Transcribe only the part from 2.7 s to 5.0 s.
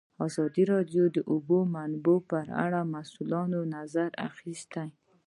د مسؤلینو نظرونه اخیستي.